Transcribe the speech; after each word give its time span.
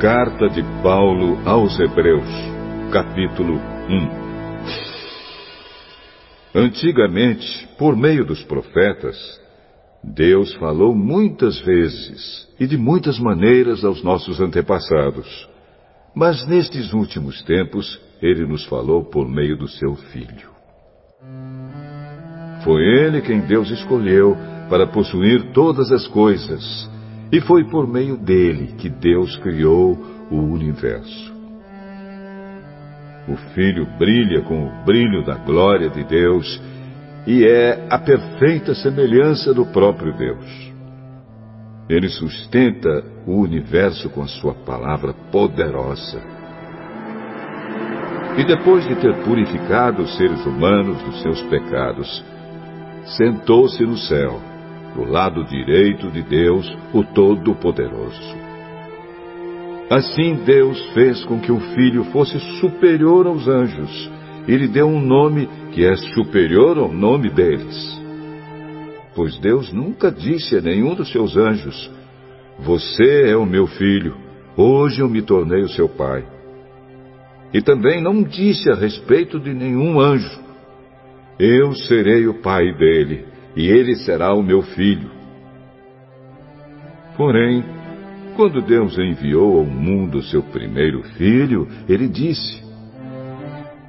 Carta 0.00 0.48
de 0.48 0.62
Paulo 0.82 1.38
aos 1.46 1.78
Hebreus, 1.78 2.24
capítulo 2.90 3.60
1 6.54 6.58
Antigamente, 6.58 7.68
por 7.76 7.94
meio 7.94 8.24
dos 8.24 8.42
profetas, 8.42 9.18
Deus 10.02 10.54
falou 10.54 10.94
muitas 10.94 11.60
vezes 11.60 12.48
e 12.58 12.66
de 12.66 12.78
muitas 12.78 13.18
maneiras 13.18 13.84
aos 13.84 14.02
nossos 14.02 14.40
antepassados. 14.40 15.46
Mas 16.14 16.46
nestes 16.46 16.94
últimos 16.94 17.42
tempos, 17.42 18.00
Ele 18.22 18.46
nos 18.46 18.64
falou 18.64 19.04
por 19.04 19.28
meio 19.28 19.54
do 19.54 19.68
Seu 19.68 19.96
Filho. 19.96 20.48
Foi 22.64 22.80
Ele 22.80 23.20
quem 23.20 23.40
Deus 23.40 23.70
escolheu 23.70 24.34
para 24.70 24.86
possuir 24.86 25.52
todas 25.52 25.92
as 25.92 26.06
coisas 26.06 26.88
e 27.32 27.40
foi 27.40 27.64
por 27.64 27.86
meio 27.86 28.16
dele 28.16 28.74
que 28.78 28.88
Deus 28.88 29.36
criou 29.36 29.96
o 30.30 30.36
universo. 30.36 31.32
O 33.28 33.36
Filho 33.54 33.86
brilha 33.98 34.42
com 34.42 34.66
o 34.66 34.84
brilho 34.84 35.24
da 35.24 35.36
glória 35.36 35.88
de 35.88 36.02
Deus 36.04 36.60
e 37.26 37.44
é 37.44 37.86
a 37.88 37.98
perfeita 37.98 38.74
semelhança 38.74 39.54
do 39.54 39.64
próprio 39.66 40.16
Deus. 40.16 40.72
Ele 41.88 42.08
sustenta 42.08 43.04
o 43.26 43.40
universo 43.40 44.08
com 44.10 44.22
a 44.22 44.28
sua 44.28 44.54
palavra 44.54 45.12
poderosa. 45.30 46.20
E 48.36 48.44
depois 48.44 48.86
de 48.86 48.94
ter 48.96 49.14
purificado 49.24 50.02
os 50.02 50.16
seres 50.16 50.44
humanos 50.46 51.00
dos 51.02 51.20
seus 51.20 51.42
pecados, 51.42 52.24
sentou-se 53.04 53.84
no 53.84 53.96
céu 53.96 54.49
do 54.94 55.04
lado 55.04 55.44
direito 55.44 56.10
de 56.10 56.22
Deus, 56.22 56.66
o 56.92 57.02
Todo-Poderoso. 57.04 58.36
Assim 59.90 60.36
Deus 60.44 60.80
fez 60.92 61.24
com 61.24 61.40
que 61.40 61.50
o 61.50 61.60
Filho 61.74 62.04
fosse 62.04 62.38
superior 62.60 63.26
aos 63.26 63.48
anjos 63.48 64.10
e 64.46 64.56
lhe 64.56 64.68
deu 64.68 64.86
um 64.86 65.00
nome 65.00 65.48
que 65.72 65.84
é 65.84 65.96
superior 65.96 66.78
ao 66.78 66.92
nome 66.92 67.28
deles. 67.30 68.00
Pois 69.14 69.38
Deus 69.38 69.72
nunca 69.72 70.10
disse 70.10 70.56
a 70.56 70.60
nenhum 70.60 70.94
dos 70.94 71.10
seus 71.10 71.36
anjos: 71.36 71.90
Você 72.60 73.30
é 73.30 73.36
o 73.36 73.44
meu 73.44 73.66
filho, 73.66 74.16
hoje 74.56 75.00
eu 75.00 75.08
me 75.08 75.22
tornei 75.22 75.62
o 75.62 75.68
seu 75.68 75.88
pai. 75.88 76.24
E 77.52 77.60
também 77.60 78.00
não 78.00 78.22
disse 78.22 78.70
a 78.70 78.76
respeito 78.76 79.40
de 79.40 79.52
nenhum 79.52 80.00
anjo: 80.00 80.40
Eu 81.38 81.74
serei 81.74 82.28
o 82.28 82.34
pai 82.34 82.72
dele 82.74 83.24
e 83.56 83.66
ele 83.66 83.96
será 83.96 84.34
o 84.34 84.42
meu 84.42 84.62
filho. 84.62 85.10
Porém, 87.16 87.64
quando 88.36 88.62
Deus 88.62 88.98
enviou 88.98 89.58
ao 89.58 89.64
mundo 89.64 90.22
seu 90.22 90.42
primeiro 90.42 91.02
filho, 91.18 91.68
ele 91.88 92.08
disse: 92.08 92.62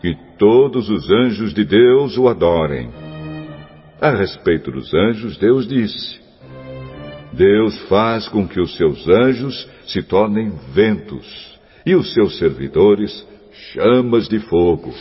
Que 0.00 0.16
todos 0.38 0.88
os 0.88 1.10
anjos 1.10 1.54
de 1.54 1.64
Deus 1.64 2.16
o 2.16 2.28
adorem. 2.28 2.90
A 4.00 4.10
respeito 4.10 4.72
dos 4.72 4.92
anjos, 4.92 5.38
Deus 5.38 5.68
disse: 5.68 6.20
Deus 7.32 7.78
faz 7.88 8.28
com 8.28 8.46
que 8.46 8.60
os 8.60 8.76
seus 8.76 9.08
anjos 9.08 9.68
se 9.86 10.02
tornem 10.02 10.52
ventos 10.74 11.58
e 11.86 11.94
os 11.94 12.12
seus 12.12 12.38
servidores 12.38 13.26
chamas 13.72 14.28
de 14.28 14.40
fogo. 14.40 14.92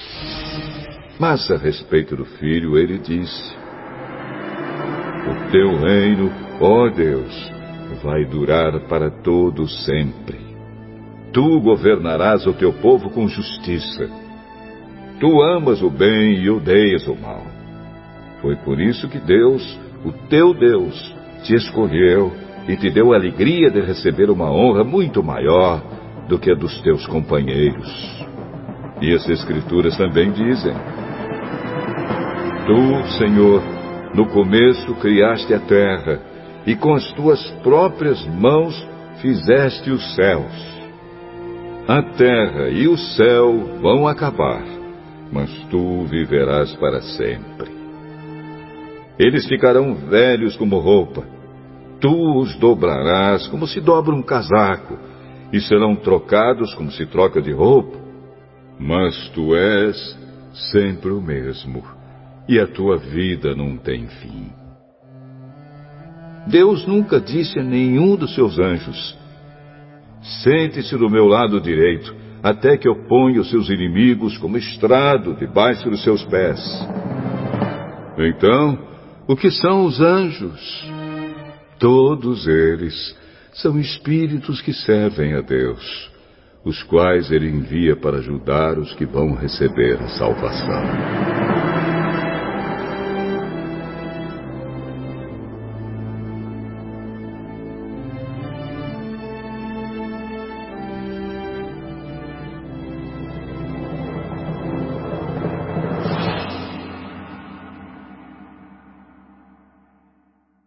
Mas 1.19 1.49
a 1.51 1.57
respeito 1.57 2.15
do 2.15 2.25
filho, 2.25 2.77
ele 2.77 2.99
disse: 2.99 3.60
teu 5.51 5.77
reino, 5.77 6.31
ó 6.59 6.89
Deus, 6.89 7.51
vai 8.01 8.25
durar 8.25 8.79
para 8.87 9.11
todo 9.11 9.67
sempre. 9.67 10.39
Tu 11.33 11.59
governarás 11.59 12.47
o 12.47 12.53
teu 12.53 12.73
povo 12.73 13.09
com 13.09 13.27
justiça. 13.27 14.09
Tu 15.19 15.41
amas 15.41 15.81
o 15.81 15.89
bem 15.89 16.35
e 16.41 16.49
odeias 16.49 17.07
o 17.07 17.15
mal. 17.15 17.43
Foi 18.41 18.55
por 18.55 18.79
isso 18.79 19.07
que 19.07 19.19
Deus, 19.19 19.79
o 20.03 20.11
teu 20.29 20.53
Deus, 20.53 21.15
te 21.43 21.53
escolheu 21.53 22.31
e 22.67 22.75
te 22.75 22.89
deu 22.89 23.13
a 23.13 23.15
alegria 23.15 23.69
de 23.69 23.81
receber 23.81 24.29
uma 24.29 24.51
honra 24.51 24.83
muito 24.83 25.21
maior 25.21 25.81
do 26.27 26.39
que 26.39 26.51
a 26.51 26.55
dos 26.55 26.81
teus 26.81 27.05
companheiros. 27.07 28.25
E 29.01 29.13
as 29.13 29.27
Escrituras 29.27 29.97
também 29.97 30.31
dizem: 30.31 30.73
Tu, 32.65 33.17
Senhor, 33.17 33.61
no 34.13 34.27
começo 34.27 34.93
criaste 34.95 35.53
a 35.53 35.59
terra, 35.59 36.19
e 36.65 36.75
com 36.75 36.93
as 36.93 37.11
tuas 37.13 37.41
próprias 37.63 38.23
mãos 38.27 38.75
fizeste 39.21 39.89
os 39.89 40.15
céus. 40.15 40.71
A 41.87 42.03
terra 42.03 42.69
e 42.69 42.87
o 42.87 42.97
céu 42.97 43.79
vão 43.81 44.07
acabar, 44.07 44.63
mas 45.31 45.49
tu 45.69 46.03
viverás 46.03 46.73
para 46.75 47.01
sempre. 47.01 47.71
Eles 49.17 49.47
ficarão 49.47 49.95
velhos 49.95 50.55
como 50.55 50.79
roupa. 50.79 51.23
Tu 51.99 52.39
os 52.39 52.55
dobrarás 52.55 53.47
como 53.47 53.67
se 53.67 53.79
dobra 53.79 54.13
um 54.13 54.21
casaco, 54.21 54.97
e 55.53 55.59
serão 55.59 55.95
trocados 55.95 56.73
como 56.75 56.91
se 56.91 57.05
troca 57.05 57.41
de 57.41 57.51
roupa. 57.51 57.99
Mas 58.79 59.29
tu 59.29 59.55
és 59.55 60.17
sempre 60.71 61.11
o 61.11 61.21
mesmo 61.21 62.00
e 62.51 62.59
a 62.59 62.67
tua 62.67 62.97
vida 62.97 63.55
não 63.55 63.77
tem 63.77 64.07
fim. 64.07 64.51
Deus 66.47 66.85
nunca 66.85 67.17
disse 67.17 67.57
a 67.57 67.63
nenhum 67.63 68.17
dos 68.17 68.35
seus 68.35 68.59
anjos: 68.59 69.17
Sente-se 70.43 70.97
do 70.97 71.09
meu 71.09 71.27
lado 71.27 71.61
direito, 71.61 72.13
até 72.43 72.75
que 72.75 72.89
eu 72.89 73.07
ponha 73.07 73.39
os 73.39 73.49
seus 73.49 73.69
inimigos 73.69 74.37
como 74.37 74.57
estrado 74.57 75.33
debaixo 75.35 75.89
dos 75.89 76.03
seus 76.03 76.25
pés. 76.25 76.59
Então, 78.17 78.77
o 79.29 79.35
que 79.37 79.49
são 79.49 79.85
os 79.85 80.01
anjos? 80.01 80.91
Todos 81.79 82.47
eles 82.47 83.17
são 83.53 83.79
espíritos 83.79 84.61
que 84.61 84.73
servem 84.73 85.35
a 85.35 85.41
Deus, 85.41 86.11
os 86.65 86.83
quais 86.83 87.31
ele 87.31 87.49
envia 87.49 87.95
para 87.95 88.17
ajudar 88.17 88.77
os 88.77 88.93
que 88.95 89.05
vão 89.05 89.35
receber 89.35 89.97
a 90.01 90.09
salvação. 90.09 91.50